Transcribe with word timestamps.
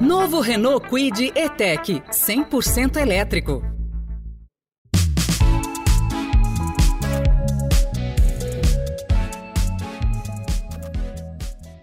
Novo 0.00 0.40
Renault 0.40 0.88
Kwid 0.88 1.32
E-Tech 1.34 2.02
100% 2.10 2.96
elétrico. 2.96 3.62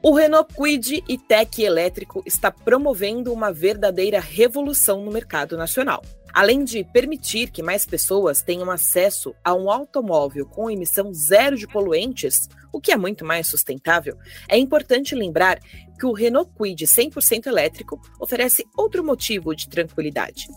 O 0.02 0.14
Renault 0.14 0.54
Kwid 0.54 1.04
e-Tech 1.08 1.62
elétrico 1.62 2.24
está 2.26 2.52
promovendo 2.52 3.32
uma 3.32 3.52
verdadeira 3.52 4.20
revolução 4.20 5.04
no 5.04 5.12
mercado 5.12 5.56
nacional. 5.58 6.02
Além 6.34 6.64
de 6.64 6.84
permitir 6.84 7.50
que 7.50 7.64
mais 7.64 7.86
pessoas 7.86 8.42
tenham 8.42 8.70
acesso 8.70 9.34
a 9.44 9.54
um 9.54 9.70
automóvel 9.70 10.46
com 10.46 10.70
emissão 10.70 11.14
zero 11.14 11.58
de 11.58 11.68
poluentes, 11.68 12.48
o 12.72 12.80
que 12.80 12.92
é 12.92 12.98
muito 12.98 13.26
mais 13.26 13.48
sustentável, 13.48 14.18
é 14.48 14.58
importante 14.58 15.16
lembrar 15.16 15.60
que 16.00 16.06
o 16.06 16.14
Renault 16.14 16.52
Kwid 16.56 16.86
100% 16.86 17.48
elétrico 17.48 18.00
oferece 18.20 18.66
outro 18.78 19.04
motivo 19.04 19.56
de 19.56 19.68
tranquilidade. 19.68 20.48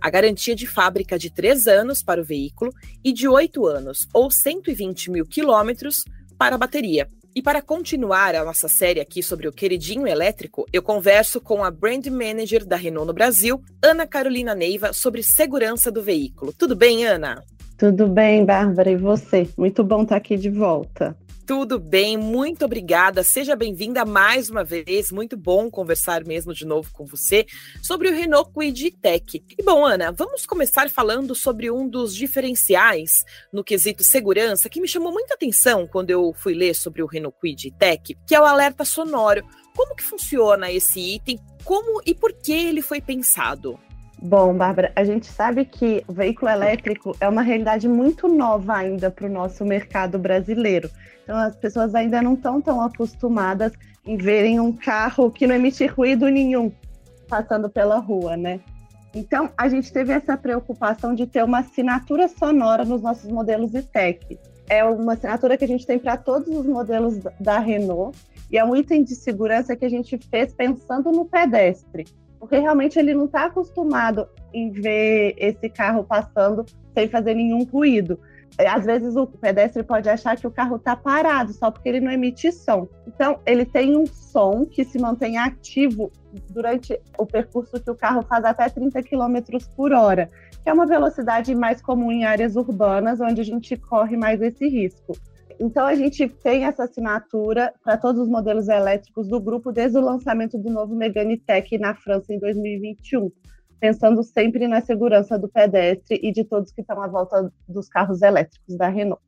A 0.00 0.10
garantia 0.10 0.54
de 0.54 0.66
fábrica 0.66 1.18
de 1.18 1.30
3 1.30 1.66
anos 1.66 2.02
para 2.02 2.20
o 2.20 2.24
veículo 2.24 2.72
e 3.04 3.12
de 3.12 3.28
8 3.28 3.66
anos 3.66 4.08
ou 4.14 4.30
120 4.30 5.10
mil 5.10 5.26
quilômetros 5.26 6.04
para 6.38 6.54
a 6.54 6.58
bateria, 6.58 7.06
e 7.34 7.40
para 7.40 7.62
continuar 7.62 8.34
a 8.34 8.44
nossa 8.44 8.68
série 8.68 9.00
aqui 9.00 9.22
sobre 9.22 9.46
o 9.46 9.52
queridinho 9.52 10.06
elétrico, 10.06 10.66
eu 10.72 10.82
converso 10.82 11.40
com 11.40 11.62
a 11.62 11.70
Brand 11.70 12.06
Manager 12.06 12.64
da 12.64 12.76
Renault 12.76 13.06
no 13.06 13.12
Brasil, 13.12 13.62
Ana 13.82 14.06
Carolina 14.06 14.54
Neiva, 14.54 14.92
sobre 14.92 15.22
segurança 15.22 15.90
do 15.90 16.02
veículo. 16.02 16.52
Tudo 16.52 16.74
bem, 16.74 17.04
Ana? 17.04 17.42
Tudo 17.78 18.08
bem, 18.08 18.44
Bárbara, 18.44 18.90
e 18.90 18.96
você? 18.96 19.48
Muito 19.56 19.84
bom 19.84 20.02
estar 20.02 20.16
aqui 20.16 20.36
de 20.36 20.50
volta. 20.50 21.16
Tudo 21.50 21.80
bem, 21.80 22.16
muito 22.16 22.64
obrigada. 22.64 23.24
Seja 23.24 23.56
bem-vinda 23.56 24.04
mais 24.04 24.48
uma 24.48 24.62
vez. 24.62 25.10
Muito 25.10 25.36
bom 25.36 25.68
conversar 25.68 26.24
mesmo 26.24 26.54
de 26.54 26.64
novo 26.64 26.92
com 26.92 27.04
você 27.04 27.44
sobre 27.82 28.08
o 28.08 28.12
Renault 28.12 28.52
Kwid 28.52 28.92
Tech. 28.92 29.44
E 29.58 29.60
bom, 29.60 29.84
Ana, 29.84 30.12
vamos 30.12 30.46
começar 30.46 30.88
falando 30.88 31.34
sobre 31.34 31.68
um 31.68 31.88
dos 31.88 32.14
diferenciais 32.14 33.24
no 33.52 33.64
quesito 33.64 34.04
segurança 34.04 34.68
que 34.68 34.80
me 34.80 34.86
chamou 34.86 35.10
muita 35.10 35.34
atenção 35.34 35.88
quando 35.88 36.10
eu 36.10 36.32
fui 36.34 36.54
ler 36.54 36.72
sobre 36.72 37.02
o 37.02 37.06
Renault 37.06 37.36
Kwid 37.40 37.72
Tech, 37.72 38.16
que 38.24 38.32
é 38.32 38.40
o 38.40 38.44
alerta 38.44 38.84
sonoro. 38.84 39.44
Como 39.74 39.96
que 39.96 40.04
funciona 40.04 40.70
esse 40.70 41.00
item? 41.00 41.36
Como 41.64 42.00
e 42.06 42.14
por 42.14 42.32
que 42.32 42.52
ele 42.52 42.80
foi 42.80 43.00
pensado? 43.00 43.76
Bom, 44.22 44.54
Bárbara, 44.54 44.92
a 44.94 45.02
gente 45.02 45.26
sabe 45.26 45.64
que 45.64 46.04
o 46.06 46.12
veículo 46.12 46.50
elétrico 46.50 47.16
é 47.20 47.26
uma 47.26 47.40
realidade 47.40 47.88
muito 47.88 48.28
nova 48.28 48.76
ainda 48.76 49.10
para 49.10 49.26
o 49.26 49.30
nosso 49.30 49.64
mercado 49.64 50.18
brasileiro. 50.18 50.90
Então, 51.24 51.38
as 51.38 51.56
pessoas 51.56 51.94
ainda 51.94 52.20
não 52.20 52.34
estão 52.34 52.60
tão 52.60 52.82
acostumadas 52.82 53.72
em 54.04 54.18
verem 54.18 54.60
um 54.60 54.72
carro 54.72 55.30
que 55.30 55.46
não 55.46 55.54
emite 55.54 55.86
ruído 55.86 56.28
nenhum 56.28 56.70
passando 57.28 57.70
pela 57.70 57.98
rua, 57.98 58.36
né? 58.36 58.60
Então, 59.14 59.50
a 59.56 59.68
gente 59.68 59.92
teve 59.92 60.12
essa 60.12 60.36
preocupação 60.36 61.14
de 61.14 61.26
ter 61.26 61.42
uma 61.42 61.60
assinatura 61.60 62.28
sonora 62.28 62.84
nos 62.84 63.00
nossos 63.00 63.30
modelos 63.30 63.74
e-tech. 63.74 64.38
É 64.68 64.84
uma 64.84 65.14
assinatura 65.14 65.56
que 65.56 65.64
a 65.64 65.68
gente 65.68 65.86
tem 65.86 65.98
para 65.98 66.16
todos 66.16 66.48
os 66.48 66.66
modelos 66.66 67.18
da 67.40 67.58
Renault 67.58 68.18
e 68.50 68.58
é 68.58 68.64
um 68.64 68.76
item 68.76 69.02
de 69.02 69.14
segurança 69.14 69.74
que 69.74 69.84
a 69.84 69.88
gente 69.88 70.18
fez 70.30 70.52
pensando 70.52 71.10
no 71.10 71.24
pedestre, 71.24 72.04
porque 72.40 72.58
realmente 72.58 72.98
ele 72.98 73.12
não 73.12 73.26
está 73.26 73.44
acostumado 73.44 74.26
em 74.52 74.72
ver 74.72 75.34
esse 75.36 75.68
carro 75.68 76.02
passando 76.02 76.64
sem 76.94 77.06
fazer 77.06 77.34
nenhum 77.34 77.62
ruído. 77.64 78.18
É, 78.58 78.66
às 78.66 78.84
vezes 78.84 79.14
o 79.14 79.26
pedestre 79.26 79.82
pode 79.82 80.08
achar 80.08 80.36
que 80.36 80.46
o 80.46 80.50
carro 80.50 80.76
está 80.76 80.96
parado 80.96 81.52
só 81.52 81.70
porque 81.70 81.88
ele 81.88 82.00
não 82.00 82.10
emite 82.10 82.50
som. 82.50 82.88
Então, 83.06 83.38
ele 83.46 83.64
tem 83.64 83.96
um 83.96 84.06
som 84.06 84.66
que 84.66 84.84
se 84.84 84.98
mantém 84.98 85.38
ativo 85.38 86.10
durante 86.50 86.98
o 87.16 87.26
percurso 87.26 87.80
que 87.80 87.90
o 87.90 87.94
carro 87.94 88.22
faz 88.22 88.44
até 88.44 88.68
30 88.68 89.02
km 89.02 89.36
por 89.76 89.92
hora, 89.92 90.28
que 90.62 90.68
é 90.68 90.72
uma 90.72 90.86
velocidade 90.86 91.54
mais 91.54 91.80
comum 91.80 92.10
em 92.10 92.24
áreas 92.24 92.56
urbanas, 92.56 93.20
onde 93.20 93.40
a 93.40 93.44
gente 93.44 93.76
corre 93.76 94.16
mais 94.16 94.40
esse 94.40 94.66
risco. 94.66 95.12
Então, 95.60 95.86
a 95.86 95.94
gente 95.94 96.26
tem 96.26 96.64
essa 96.64 96.84
assinatura 96.84 97.74
para 97.84 97.98
todos 97.98 98.22
os 98.22 98.28
modelos 98.28 98.66
elétricos 98.68 99.28
do 99.28 99.38
grupo 99.38 99.70
desde 99.70 99.98
o 99.98 100.00
lançamento 100.00 100.56
do 100.56 100.70
novo 100.70 100.96
Megane 100.96 101.36
Tech 101.38 101.76
na 101.78 101.94
França 101.94 102.32
em 102.32 102.38
2021 102.38 103.30
pensando 103.80 104.22
sempre 104.22 104.68
na 104.68 104.82
segurança 104.82 105.38
do 105.38 105.48
pedestre 105.48 106.20
e 106.22 106.30
de 106.30 106.44
todos 106.44 106.70
que 106.70 106.82
estão 106.82 107.02
à 107.02 107.08
volta 107.08 107.50
dos 107.66 107.88
carros 107.88 108.20
elétricos 108.20 108.76
da 108.76 108.88
Renault. 108.88 109.22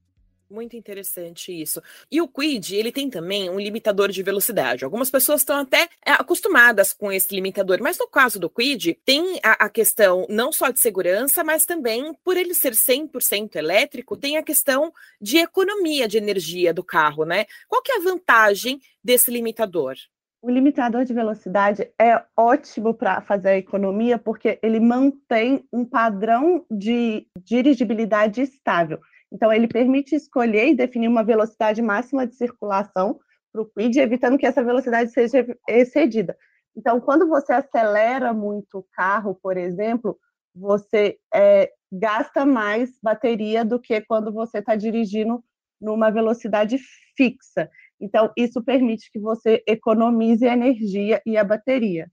Muito 0.53 0.77
interessante 0.77 1.51
isso. 1.51 1.83
E 2.11 2.21
o 2.21 2.29
Quid, 2.29 2.77
ele 2.77 2.93
tem 2.93 3.09
também 3.09 3.49
um 3.49 3.59
limitador 3.59 4.11
de 4.11 4.23
velocidade. 4.23 4.85
Algumas 4.85 5.11
pessoas 5.11 5.41
estão 5.41 5.57
até 5.57 5.89
é, 6.05 6.13
acostumadas 6.13 6.93
com 6.93 7.11
esse 7.11 7.35
limitador, 7.35 7.79
mas 7.81 7.99
no 7.99 8.07
caso 8.07 8.39
do 8.39 8.51
Quid, 8.51 8.99
tem 9.03 9.41
a, 9.43 9.65
a 9.65 9.71
questão 9.71 10.27
não 10.29 10.53
só 10.53 10.71
de 10.71 10.79
segurança, 10.79 11.43
mas 11.43 11.65
também, 11.65 12.13
por 12.23 12.37
ele 12.37 12.53
ser 12.53 12.75
100% 12.75 13.57
elétrico, 13.57 14.15
tem 14.15 14.37
a 14.37 14.43
questão 14.43 14.93
de 15.19 15.39
economia 15.39 16.07
de 16.07 16.19
energia 16.19 16.75
do 16.75 16.85
carro, 16.85 17.25
né? 17.25 17.47
Qual 17.67 17.81
que 17.81 17.91
é 17.91 17.97
a 17.97 18.03
vantagem 18.03 18.79
desse 19.03 19.31
limitador? 19.31 19.95
O 20.43 20.51
limitador 20.51 21.07
de 21.07 21.15
velocidade 21.15 21.89
é 21.99 22.23
ótimo 22.37 22.93
para 22.93 23.23
fazer 23.23 23.49
a 23.49 23.57
economia, 23.57 24.19
porque 24.19 24.59
ele 24.63 24.81
mantém 24.81 25.65
um 25.73 25.83
padrão 25.83 26.67
de 26.71 27.27
dirigibilidade 27.43 28.43
estável. 28.43 29.01
Então, 29.33 29.53
ele 29.53 29.67
permite 29.67 30.15
escolher 30.15 30.69
e 30.69 30.75
definir 30.75 31.09
uma 31.09 31.25
velocidade 31.25 31.81
máxima 31.81 32.27
de 32.27 32.35
circulação 32.35 33.19
para 33.51 33.63
o 33.63 33.67
quid, 33.67 33.99
evitando 33.99 34.39
que 34.39 34.47
essa 34.47 34.63
velocidade 34.63 35.11
seja 35.11 35.47
excedida. 35.69 36.37
Então, 36.77 37.01
quando 37.01 37.29
você 37.29 37.53
acelera 37.53 38.33
muito 38.33 38.79
o 38.79 38.87
carro, 38.93 39.39
por 39.43 39.57
exemplo, 39.57 40.19
você 40.55 41.17
é, 41.35 41.71
gasta 41.91 42.45
mais 42.45 42.99
bateria 43.03 43.65
do 43.65 43.81
que 43.81 44.01
quando 44.03 44.33
você 44.33 44.59
está 44.59 44.75
dirigindo 44.77 45.43
numa 45.81 46.11
velocidade 46.11 46.79
fixa. 47.17 47.71
Então, 48.01 48.31
isso 48.37 48.63
permite 48.63 49.11
que 49.11 49.19
você 49.19 49.63
economize 49.67 50.47
a 50.47 50.53
energia 50.53 51.23
e 51.25 51.37
a 51.37 51.45
bateria. 51.45 52.11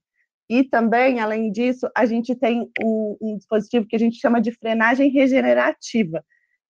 E 0.50 0.64
também, 0.64 1.20
além 1.20 1.52
disso, 1.52 1.88
a 1.96 2.06
gente 2.06 2.36
tem 2.36 2.70
um, 2.84 3.18
um 3.22 3.38
dispositivo 3.38 3.86
que 3.88 3.96
a 3.96 4.00
gente 4.00 4.18
chama 4.20 4.42
de 4.42 4.52
frenagem 4.52 5.10
regenerativa, 5.10 6.24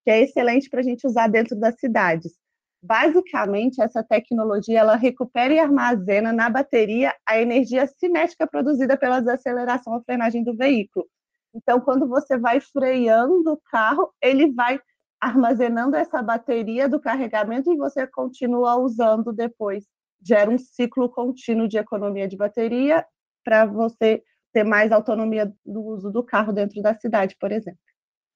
que 0.09 0.13
é 0.13 0.21
excelente 0.23 0.67
para 0.71 0.79
a 0.79 0.83
gente 0.83 1.05
usar 1.05 1.27
dentro 1.27 1.55
das 1.55 1.79
cidades. 1.79 2.33
Basicamente, 2.81 3.79
essa 3.79 4.03
tecnologia 4.03 4.79
ela 4.79 4.95
recupera 4.95 5.53
e 5.53 5.59
armazena 5.59 6.33
na 6.33 6.49
bateria 6.49 7.13
a 7.23 7.39
energia 7.39 7.85
cinética 7.85 8.47
produzida 8.47 8.97
pela 8.97 9.19
desaceleração 9.19 9.93
ou 9.93 10.01
frenagem 10.01 10.43
do 10.43 10.55
veículo. 10.55 11.05
Então, 11.53 11.79
quando 11.79 12.07
você 12.07 12.39
vai 12.39 12.59
freando 12.59 13.51
o 13.51 13.61
carro, 13.69 14.11
ele 14.19 14.51
vai 14.51 14.79
armazenando 15.21 15.95
essa 15.95 16.23
bateria 16.23 16.89
do 16.89 16.99
carregamento 16.99 17.71
e 17.71 17.77
você 17.77 18.07
continua 18.07 18.77
usando 18.77 19.31
depois. 19.31 19.85
Gera 20.25 20.49
um 20.49 20.57
ciclo 20.57 21.07
contínuo 21.07 21.67
de 21.67 21.77
economia 21.77 22.27
de 22.27 22.35
bateria 22.35 23.05
para 23.43 23.67
você 23.67 24.23
ter 24.51 24.63
mais 24.63 24.91
autonomia 24.91 25.53
do 25.63 25.83
uso 25.83 26.09
do 26.09 26.23
carro 26.23 26.51
dentro 26.51 26.81
da 26.81 26.95
cidade, 26.95 27.35
por 27.39 27.51
exemplo. 27.51 27.79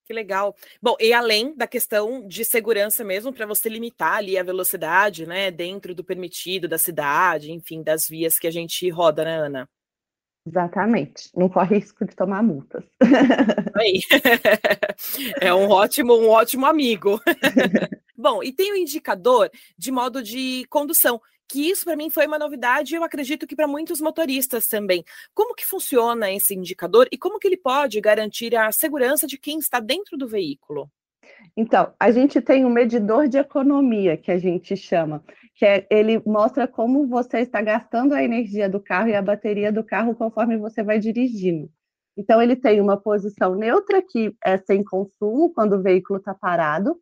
Que 0.06 0.14
legal. 0.14 0.54
Bom, 0.82 0.96
e 1.00 1.14
além 1.14 1.56
da 1.56 1.66
questão 1.66 2.28
de 2.28 2.44
segurança 2.44 3.04
mesmo, 3.04 3.32
para 3.32 3.46
você 3.46 3.70
limitar 3.70 4.18
ali 4.18 4.38
a 4.38 4.44
velocidade, 4.44 5.26
né, 5.26 5.50
dentro 5.50 5.96
do 5.96 6.04
permitido 6.04 6.68
da 6.68 6.78
cidade, 6.78 7.52
enfim, 7.52 7.82
das 7.82 8.08
vias 8.08 8.38
que 8.38 8.48
a 8.48 8.52
gente 8.52 8.90
roda, 8.90 9.24
né, 9.24 9.38
Ana? 9.38 9.70
Exatamente. 10.46 11.30
Não 11.34 11.48
corre 11.48 11.78
risco 11.78 12.06
de 12.06 12.16
tomar 12.16 12.44
multas. 12.44 12.84
É 15.40 15.54
um 15.54 15.70
ótimo, 15.70 16.16
um 16.16 16.30
ótimo 16.30 16.66
amigo. 16.66 17.20
Bom, 18.16 18.44
e 18.44 18.52
tem 18.54 18.72
o 18.72 18.76
um 18.76 18.78
indicador 18.78 19.50
de 19.78 19.92
modo 19.92 20.22
de 20.22 20.66
condução, 20.70 21.20
que 21.48 21.70
isso 21.70 21.86
para 21.86 21.96
mim 21.96 22.10
foi 22.10 22.28
uma 22.28 22.40
novidade 22.40 22.94
e 22.94 22.98
eu 22.98 23.04
acredito 23.04 23.46
que 23.46 23.56
para 23.56 23.68
muitos 23.68 24.02
motoristas 24.02 24.68
também. 24.68 25.04
Como 25.34 25.56
que 25.56 25.66
funciona 25.66 26.32
esse 26.32 26.56
indicador 26.56 27.08
e 27.12 27.18
como 27.18 27.40
que 27.40 27.48
ele 27.48 27.58
pode 27.58 28.00
garantir 28.02 28.56
a 28.56 28.72
segurança 28.72 29.28
de 29.28 29.38
quem 29.38 29.60
está 29.60 29.80
dentro 29.80 30.18
do 30.18 30.28
veículo? 30.28 30.90
Então, 31.56 31.94
a 32.00 32.12
gente 32.12 32.42
tem 32.42 32.66
um 32.66 32.70
medidor 32.70 33.28
de 33.28 33.38
economia, 33.38 34.18
que 34.18 34.32
a 34.32 34.38
gente 34.38 34.76
chama, 34.76 35.24
que 35.56 35.66
é, 35.66 35.86
ele 35.90 36.22
mostra 36.26 36.68
como 36.68 37.08
você 37.08 37.40
está 37.40 37.62
gastando 37.62 38.14
a 38.14 38.24
energia 38.24 38.70
do 38.70 38.80
carro 38.80 39.10
e 39.10 39.16
a 39.16 39.22
bateria 39.22 39.72
do 39.72 39.84
carro 39.84 40.16
conforme 40.16 40.58
você 40.58 40.84
vai 40.84 41.00
dirigindo. 41.00 41.70
Então, 42.18 42.42
ele 42.42 42.56
tem 42.56 42.80
uma 42.80 42.98
posição 42.98 43.56
neutra, 43.56 44.02
que 44.02 44.36
é 44.44 44.58
sem 44.58 44.84
consumo, 44.84 45.54
quando 45.54 45.74
o 45.74 45.82
veículo 45.82 46.20
está 46.20 46.34
parado. 46.34 47.00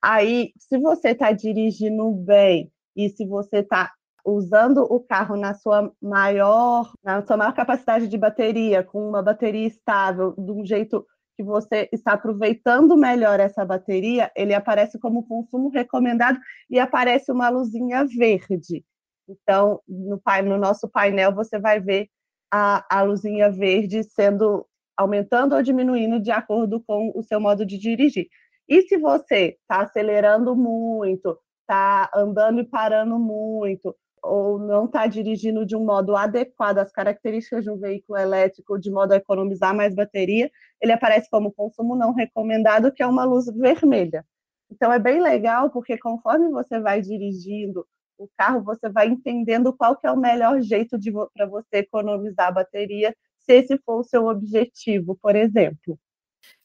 Aí, 0.00 0.52
se 0.58 0.78
você 0.78 1.10
está 1.10 1.32
dirigindo 1.32 2.10
bem 2.12 2.71
e 2.96 3.08
se 3.10 3.26
você 3.26 3.58
está 3.58 3.92
usando 4.24 4.82
o 4.84 5.00
carro 5.00 5.36
na 5.36 5.54
sua 5.54 5.92
maior, 6.00 6.92
na 7.02 7.24
sua 7.26 7.36
maior 7.36 7.52
capacidade 7.52 8.06
de 8.06 8.16
bateria, 8.16 8.82
com 8.82 9.08
uma 9.08 9.22
bateria 9.22 9.66
estável, 9.66 10.34
de 10.38 10.52
um 10.52 10.64
jeito 10.64 11.04
que 11.36 11.42
você 11.42 11.88
está 11.92 12.12
aproveitando 12.12 12.96
melhor 12.96 13.40
essa 13.40 13.64
bateria, 13.64 14.30
ele 14.36 14.54
aparece 14.54 14.98
como 14.98 15.26
consumo 15.26 15.70
recomendado 15.70 16.38
e 16.70 16.78
aparece 16.78 17.32
uma 17.32 17.48
luzinha 17.48 18.04
verde. 18.04 18.84
Então, 19.28 19.80
no, 19.88 20.20
no 20.44 20.58
nosso 20.58 20.88
painel, 20.88 21.34
você 21.34 21.58
vai 21.58 21.80
ver 21.80 22.08
a, 22.52 22.84
a 22.98 23.02
luzinha 23.02 23.50
verde 23.50 24.04
sendo 24.04 24.66
aumentando 24.96 25.54
ou 25.54 25.62
diminuindo 25.62 26.20
de 26.20 26.30
acordo 26.30 26.82
com 26.86 27.12
o 27.14 27.22
seu 27.22 27.40
modo 27.40 27.64
de 27.64 27.78
dirigir. 27.78 28.28
E 28.68 28.82
se 28.82 28.96
você 28.98 29.58
está 29.60 29.82
acelerando 29.82 30.54
muito, 30.54 31.38
está 31.62 32.10
andando 32.14 32.60
e 32.60 32.64
parando 32.64 33.18
muito, 33.18 33.96
ou 34.22 34.58
não 34.58 34.84
está 34.84 35.06
dirigindo 35.06 35.66
de 35.66 35.74
um 35.76 35.84
modo 35.84 36.16
adequado 36.16 36.78
às 36.78 36.92
características 36.92 37.64
de 37.64 37.70
um 37.70 37.78
veículo 37.78 38.18
elétrico, 38.18 38.78
de 38.78 38.90
modo 38.90 39.12
a 39.12 39.16
economizar 39.16 39.74
mais 39.74 39.94
bateria, 39.94 40.50
ele 40.80 40.92
aparece 40.92 41.28
como 41.30 41.52
consumo 41.52 41.96
não 41.96 42.12
recomendado, 42.12 42.92
que 42.92 43.02
é 43.02 43.06
uma 43.06 43.24
luz 43.24 43.46
vermelha. 43.46 44.24
Então 44.70 44.92
é 44.92 44.98
bem 44.98 45.20
legal, 45.20 45.70
porque 45.70 45.98
conforme 45.98 46.48
você 46.50 46.80
vai 46.80 47.00
dirigindo 47.00 47.86
o 48.16 48.28
carro, 48.38 48.62
você 48.62 48.88
vai 48.88 49.08
entendendo 49.08 49.72
qual 49.72 49.96
que 49.96 50.06
é 50.06 50.10
o 50.10 50.16
melhor 50.16 50.60
jeito 50.60 50.96
para 51.34 51.46
você 51.46 51.78
economizar 51.78 52.48
a 52.48 52.52
bateria, 52.52 53.14
se 53.40 53.54
esse 53.54 53.76
for 53.78 54.00
o 54.00 54.04
seu 54.04 54.26
objetivo, 54.26 55.18
por 55.20 55.34
exemplo. 55.34 55.98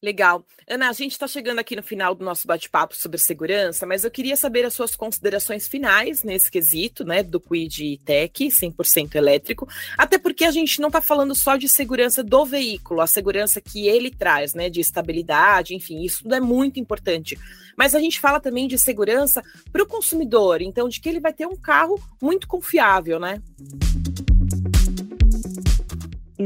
Legal. 0.01 0.45
Ana, 0.69 0.89
a 0.89 0.93
gente 0.93 1.13
está 1.13 1.27
chegando 1.27 1.59
aqui 1.59 1.75
no 1.75 1.81
final 1.81 2.13
do 2.13 2.23
nosso 2.23 2.45
bate-papo 2.45 2.95
sobre 2.95 3.17
segurança, 3.17 3.85
mas 3.85 4.03
eu 4.03 4.11
queria 4.11 4.37
saber 4.37 4.63
as 4.63 4.73
suas 4.73 4.95
considerações 4.95 5.67
finais 5.67 6.23
nesse 6.23 6.51
quesito, 6.51 7.03
né, 7.03 7.23
do 7.23 7.39
Quid 7.39 7.99
Tech 8.05 8.47
100% 8.47 9.15
elétrico, 9.15 9.67
até 9.97 10.19
porque 10.19 10.45
a 10.45 10.51
gente 10.51 10.79
não 10.79 10.89
está 10.89 11.01
falando 11.01 11.33
só 11.33 11.55
de 11.57 11.67
segurança 11.67 12.23
do 12.23 12.45
veículo, 12.45 13.01
a 13.01 13.07
segurança 13.07 13.59
que 13.59 13.87
ele 13.87 14.11
traz, 14.11 14.53
né, 14.53 14.69
de 14.69 14.81
estabilidade, 14.81 15.73
enfim, 15.73 16.03
isso 16.03 16.23
tudo 16.23 16.35
é 16.35 16.39
muito 16.39 16.79
importante. 16.79 17.37
Mas 17.75 17.95
a 17.95 17.99
gente 17.99 18.19
fala 18.19 18.39
também 18.39 18.67
de 18.67 18.77
segurança 18.77 19.43
para 19.71 19.83
o 19.83 19.87
consumidor, 19.87 20.61
então 20.61 20.87
de 20.87 20.99
que 20.99 21.09
ele 21.09 21.19
vai 21.19 21.33
ter 21.33 21.47
um 21.47 21.55
carro 21.55 21.99
muito 22.21 22.47
confiável, 22.47 23.19
né? 23.19 23.41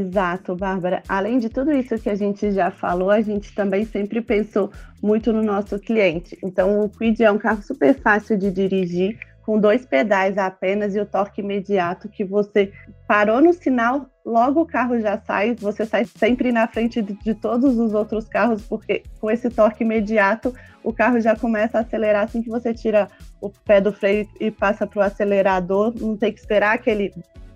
Exato, 0.01 0.55
Bárbara. 0.55 1.03
Além 1.07 1.37
de 1.37 1.47
tudo 1.47 1.71
isso 1.71 1.97
que 1.99 2.09
a 2.09 2.15
gente 2.15 2.51
já 2.51 2.71
falou, 2.71 3.11
a 3.11 3.21
gente 3.21 3.53
também 3.53 3.85
sempre 3.85 4.19
pensou 4.21 4.71
muito 5.01 5.31
no 5.31 5.43
nosso 5.43 5.77
cliente. 5.77 6.37
Então, 6.43 6.81
o 6.81 6.89
Quid 6.89 7.23
é 7.23 7.31
um 7.31 7.37
carro 7.37 7.61
super 7.61 7.93
fácil 7.93 8.37
de 8.37 8.49
dirigir, 8.49 9.19
com 9.43 9.59
dois 9.59 9.85
pedais 9.85 10.37
apenas 10.37 10.95
e 10.95 10.99
o 10.99 11.05
torque 11.05 11.41
imediato 11.41 12.09
que 12.09 12.23
você 12.23 12.71
parou 13.07 13.41
no 13.41 13.53
sinal, 13.53 14.07
logo 14.25 14.61
o 14.61 14.65
carro 14.65 14.99
já 14.99 15.19
sai, 15.19 15.55
você 15.55 15.85
sai 15.85 16.05
sempre 16.05 16.51
na 16.51 16.67
frente 16.67 17.01
de, 17.01 17.33
todos 17.35 17.77
os 17.77 17.93
outros 17.93 18.27
carros, 18.27 18.61
porque 18.61 19.03
com 19.19 19.29
esse 19.29 19.49
torque 19.49 19.83
imediato 19.83 20.53
o 20.83 20.93
carro 20.93 21.19
já 21.19 21.35
começa 21.35 21.77
a 21.77 21.81
acelerar 21.81 22.23
assim 22.23 22.41
que 22.41 22.49
você 22.49 22.73
tira 22.73 23.07
o 23.41 23.49
pé 23.49 23.81
do 23.81 23.91
freio 23.91 24.27
e 24.39 24.51
passa 24.51 24.87
para 24.87 24.99
o 24.99 25.03
acelerador, 25.03 25.93
não 25.99 26.15
tem 26.15 26.31
que 26.31 26.39
esperar 26.39 26.75
aquele 26.75 27.11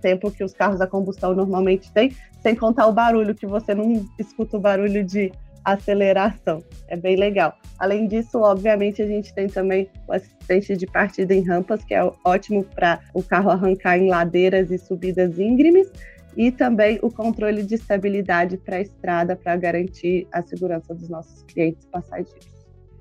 tempo 0.06 0.30
que 0.30 0.44
os 0.44 0.54
carros 0.54 0.80
a 0.80 0.86
combustão 0.86 1.34
normalmente 1.34 1.92
têm, 1.92 2.16
sem 2.44 2.54
contar 2.54 2.86
o 2.86 2.94
barulho, 2.94 3.34
que 3.34 3.48
você 3.48 3.74
não 3.74 4.08
escuta 4.20 4.56
o 4.56 4.60
barulho 4.60 5.04
de 5.04 5.32
aceleração. 5.64 6.64
É 6.88 6.96
bem 6.96 7.16
legal. 7.16 7.58
Além 7.80 8.08
disso, 8.08 8.38
obviamente, 8.38 9.02
a 9.02 9.08
gente 9.08 9.34
tem 9.34 9.48
também 9.48 9.90
o 10.08 10.14
assistente 10.14 10.78
de 10.78 10.86
partida 10.86 11.34
em 11.34 11.42
rampas, 11.42 11.84
que 11.84 11.96
é 11.96 12.08
ótimo 12.24 12.64
para 12.64 13.00
o 13.16 13.24
carro 13.24 13.50
arrancar 13.50 13.98
em 13.98 14.08
ladeiras 14.08 14.70
e 14.70 14.78
subidas 14.78 15.40
íngremes, 15.40 15.92
e 16.38 16.52
também 16.52 17.00
o 17.02 17.10
controle 17.10 17.64
de 17.64 17.74
estabilidade 17.74 18.58
para 18.58 18.76
a 18.76 18.82
estrada 18.82 19.36
para 19.36 19.56
garantir 19.56 20.28
a 20.32 20.44
segurança 20.44 20.94
dos 20.94 21.10
nossos 21.10 21.42
clientes 21.44 21.84
passageiros. 21.88 22.55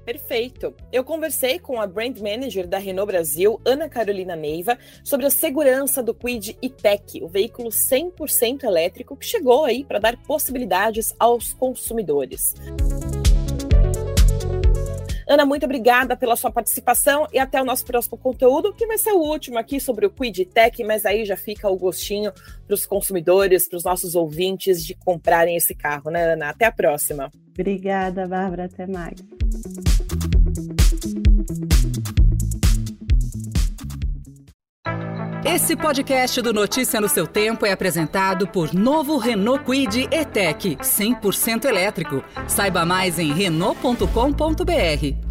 Perfeito. 0.05 0.75
Eu 0.93 1.03
conversei 1.03 1.59
com 1.59 1.81
a 1.81 1.87
Brand 1.87 2.19
Manager 2.19 2.67
da 2.67 2.79
Renault 2.79 3.11
Brasil, 3.11 3.61
Ana 3.65 3.89
Carolina 3.89 4.37
Neiva, 4.37 4.79
sobre 5.03 5.27
a 5.27 5.31
segurança 5.31 6.03
do 6.03 6.15
Quid 6.15 6.56
e-Tech, 6.61 7.23
o 7.23 7.29
veículo 7.29 7.71
100% 7.71 8.65
elétrico 8.65 9.17
que 9.17 9.25
chegou 9.25 9.65
aí 9.65 9.85
para 9.85 9.99
dar 9.99 10.17
possibilidades 10.23 11.15
aos 11.19 11.53
consumidores. 11.55 12.55
Ana, 15.27 15.47
muito 15.47 15.65
obrigada 15.65 16.15
pela 16.17 16.37
sua 16.37 16.51
participação 16.51 17.27
e 17.33 17.39
até 17.39 17.61
o 17.61 17.65
nosso 17.65 17.85
próximo 17.85 18.19
conteúdo, 18.19 18.75
que 18.75 18.87
vai 18.87 18.99
ser 18.99 19.12
o 19.12 19.21
último 19.21 19.59
aqui 19.59 19.81
sobre 19.81 20.05
o 20.05 20.11
Quid 20.11 20.45
Tech, 20.47 20.85
mas 20.85 21.06
aí 21.06 21.25
já 21.25 21.37
fica 21.37 21.69
o 21.69 21.77
gostinho 21.77 22.31
para 22.67 22.75
os 22.75 22.85
consumidores, 22.85 23.67
para 23.67 23.79
os 23.79 23.85
nossos 23.85 24.15
ouvintes 24.15 24.85
de 24.85 24.95
comprarem 24.95 25.56
esse 25.56 25.75
carro, 25.75 26.11
né, 26.11 26.35
Ana? 26.35 26.51
Até 26.51 26.67
a 26.67 26.73
próxima. 26.73 27.31
Obrigada, 27.53 28.27
Bárbara. 28.27 28.65
Até 28.67 28.87
mais. 28.87 29.15
Esse 35.44 35.76
podcast 35.76 36.41
do 36.41 36.55
Notícia 36.55 36.99
no 36.99 37.08
seu 37.08 37.26
tempo 37.26 37.67
é 37.67 37.73
apresentado 37.73 38.49
por 38.49 38.73
novo 38.73 39.19
Renault 39.19 39.62
Quid 39.62 40.08
E-Tech, 40.11 40.76
100% 40.76 41.67
elétrico. 41.67 42.25
Saiba 42.49 42.87
mais 42.87 43.19
em 43.19 43.31
renault.com.br. 43.31 45.24